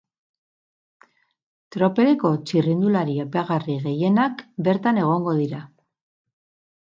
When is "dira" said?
5.43-5.61